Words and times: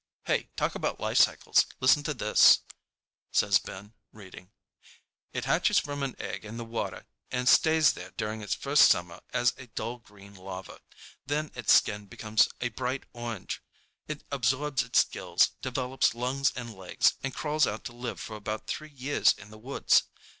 "Hey, 0.25 0.49
talk 0.55 0.73
about 0.73 0.99
life 0.99 1.19
cycles, 1.19 1.67
listen 1.79 2.01
to 2.05 2.15
this," 2.15 2.61
says 3.31 3.59
Ben, 3.59 3.93
reading. 4.11 4.49
"'It 5.31 5.45
hatches 5.45 5.77
from 5.77 6.01
an 6.01 6.15
egg 6.19 6.43
in 6.43 6.57
the 6.57 6.65
water 6.65 7.05
and 7.29 7.47
stays 7.47 7.93
there 7.93 8.09
during 8.17 8.41
its 8.41 8.55
first 8.55 8.89
summer 8.89 9.21
as 9.31 9.53
a 9.59 9.67
dull 9.67 9.99
green 9.99 10.33
larva. 10.33 10.79
Then 11.27 11.51
its 11.53 11.73
skin 11.73 12.07
becomes 12.07 12.49
a 12.59 12.69
bright 12.69 13.03
orange, 13.13 13.61
it 14.07 14.23
absorbs 14.31 14.81
its 14.81 15.03
gills, 15.03 15.49
develops 15.61 16.15
lungs 16.15 16.51
and 16.55 16.73
legs, 16.73 17.13
and 17.21 17.31
crawls 17.31 17.67
out 17.67 17.83
to 17.83 17.91
live 17.91 18.19
for 18.19 18.35
about 18.35 18.65
three 18.65 18.89
years 18.89 19.33
in 19.37 19.51
the 19.51 19.59
woods. 19.59 20.05